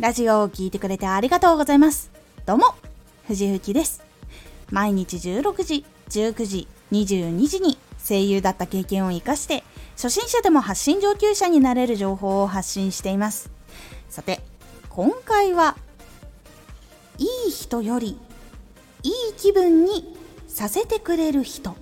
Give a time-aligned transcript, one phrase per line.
[0.00, 2.12] ラジオを聴いてくれてありがとうございます。
[2.46, 2.76] どうも、
[3.26, 4.00] 藤幸です。
[4.70, 7.76] 毎日16時、19時、22時に
[8.08, 9.64] 声優だった経験を活かして、
[9.96, 13.50] 初心者でも発信上級者になれる情報を発信しています。
[14.08, 14.40] さて、
[14.88, 15.76] 今回は、
[17.18, 18.20] いい人より、
[19.02, 21.74] いい気分にさせてくれる人。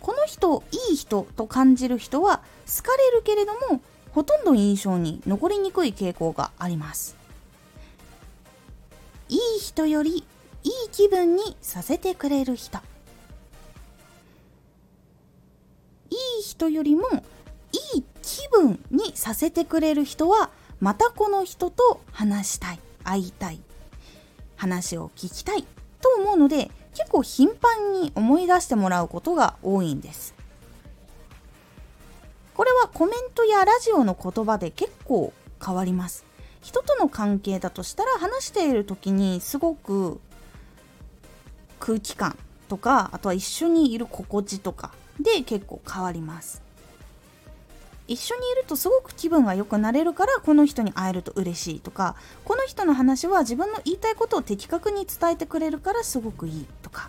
[0.00, 3.80] この人、いい人と感じる人は好かれるけれども、
[4.12, 7.16] ほとんど印象に残りにくい傾向があります。
[9.28, 10.24] いい人より
[10.64, 12.78] いい気分にさせてくれる人。
[16.10, 17.08] いい人よりも
[17.94, 23.60] いい気分にさせてくれる人はまたこの人と話したい会いたい
[24.56, 25.64] 話を聞きたい
[26.00, 30.39] と思うので結構頻繁に思い出してもらうことが多いんです。
[32.60, 35.32] これはコメントやラジオの言葉で結構
[35.64, 36.26] 変わります。
[36.60, 40.20] 人との関係だとしたら話している時にすごく
[41.78, 42.36] 空気感
[42.68, 46.60] とかあとは一緒にいる心地とかで結構変わります。
[48.06, 57.08] 一緒にいるとすごく気分が良くなれるからこの人に会えると嬉しいとかこの人の話は自分の言いたいことを的確に伝えてくれるからすごくいいとか。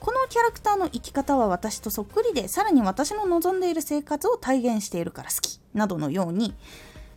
[0.00, 6.54] このキャラクターの生き方は私とそっくりでさらに私の望んでいる生活を体現しているから好きなどのように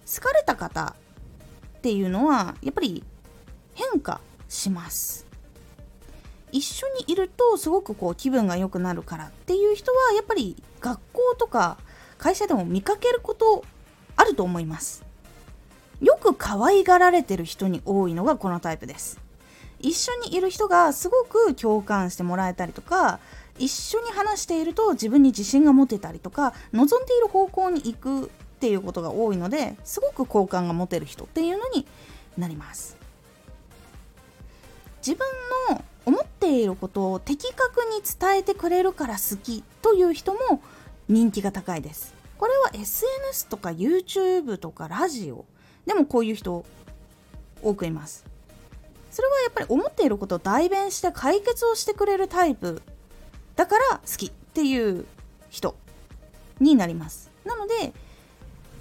[0.05, 0.95] 好かれた方
[1.77, 3.03] っていうのはやっぱり
[3.73, 5.25] 変化します。
[6.51, 11.77] 一緒にいるとすごくこう気分が良くなるからっていう人はやっぱり学校とか
[12.19, 13.63] 会社でも見かけること
[14.15, 15.03] あると思います。
[16.01, 19.22] よく可愛がられてる人に多いのがこのタイプです。
[19.83, 23.19] 一緒にいる人がすごく共感してもらえたりとか
[23.59, 31.85] 一緒に話していると自分に自信が持てたりとか望んでいる方向に行くっていうことが多いのですごく好感が持てる人っていうのに
[32.38, 32.97] なります。
[35.05, 35.27] 自分
[35.69, 40.61] の思っていることを的確に伝えてくれるから好きという人も
[41.09, 42.13] 人気が高いです。
[42.38, 45.45] これは SNS とか YouTube とかラジオ
[45.85, 46.66] でもこういう人
[47.61, 48.32] 多くいます。
[49.13, 52.81] それはやっぱり思っていることを代弁して解決をしてくれるタイプ
[53.56, 55.06] だから好きっていう
[55.51, 55.75] 人
[56.59, 57.29] になります。
[57.46, 57.94] なので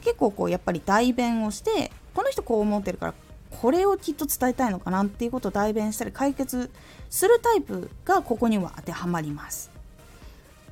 [0.00, 3.14] 結構こうやっぱり代弁をしてこの人こう思ってるから
[3.50, 6.70] これをきっと伝えたいのかなっていうことを代弁したり解決
[7.10, 9.71] するタイプがここには当てはまります。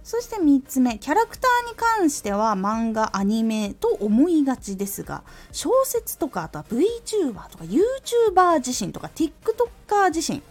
[0.03, 5.22] そして3つ目キャラクターに関しては漫画アニメと思いがちですが
[5.53, 10.43] 小説とかあとは VTuber とか YouTuber 自身とか TikToker 自身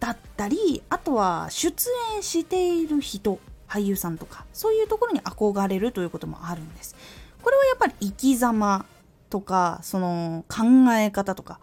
[0.00, 3.38] だったりあとは出演している人
[3.68, 6.94] 俳優さんとかそういうところに憧れるということもあるんです。
[7.42, 8.84] これはやっぱり生き様
[9.30, 11.58] とかその考え方とか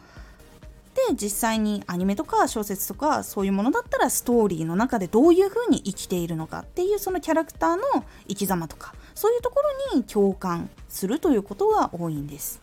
[1.07, 9.61] で実際にアニメとか小説とかそういうものだったらストーリーの中でどういう風に生きているのかっていうそのキャラクターの生き様とかそういうとこ
[9.93, 12.61] ろに共感するということが多いんです。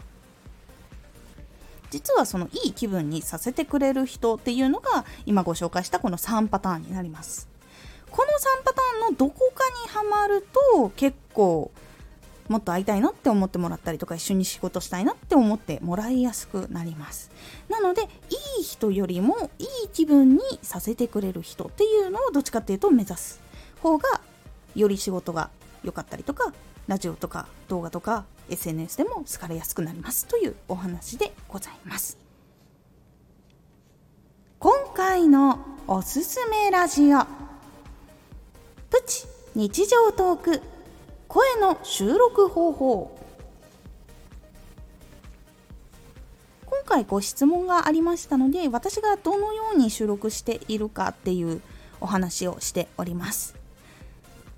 [1.90, 7.48] 実はそのいい気分にさせてくれる人っていうのが今ご紹介したこの3パターンになります。
[8.10, 9.64] この3パターンのどこか
[10.02, 11.70] にはまると結構
[12.48, 17.30] もっと会いたいなって思ってもらったりとか一緒に仕事したいなって思ってもらいやすくなります。
[17.68, 18.06] なのでい
[18.60, 23.40] い人よりもいい気分にさせてくれる人っていうのをどっちかっていうと目指す
[23.82, 24.20] 方が
[24.74, 25.50] より仕事が
[25.82, 26.52] 良かったりとか
[26.86, 32.18] ラジオとか動画とか SNS でも好かれやすくなりますというお話でございます。
[34.58, 37.18] 今回のおすすめラジオ。
[38.88, 40.75] プチ日常トーク。
[41.28, 43.16] 声の収録方法。
[46.66, 51.60] 今回ご質問がありましたので私がどのように収録しているかっていう
[52.00, 53.56] お話をしております。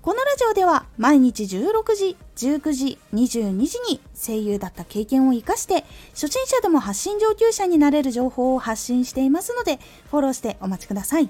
[0.01, 5.83] このラジオでは毎日16時、19時、22時に声優だった経験を活かして
[6.13, 9.79] 初心者でも発信上級者になれる情報を発信していますので
[10.09, 11.29] フォローしてお待ちください。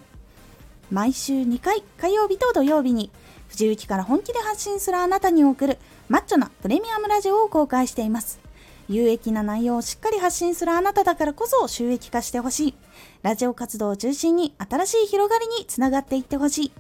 [0.91, 3.12] 毎週2回火曜日と土曜日に
[3.50, 8.40] 藤雪から本気で発信するあなたに送るマッチョなプレミアムラジオを公開しています。
[8.88, 12.74] 有益な内容をしっかり発信するあなただからこそ収益化してほしい。
[13.22, 16.72] ラジオ活動を中心に新しい広がりにつながっていってほしい。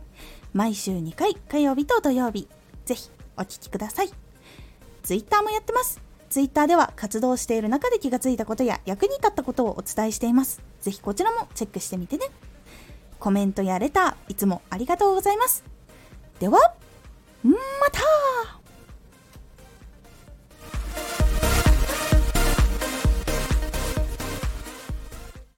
[0.53, 2.47] 毎週2回火曜日と土曜日。
[2.85, 4.11] ぜひお聴きください。
[5.03, 6.01] ツイッターもやってます。
[6.29, 10.61] ツイッターでは活動している中で気がついたことや役に立ったことをお伝えしています。
[10.81, 12.25] ぜひこちらもチェックしてみてね。
[13.19, 15.63] コメントやレター、いつもありがとうございます。
[16.39, 16.57] では、
[17.43, 17.51] ま
[17.91, 18.58] た。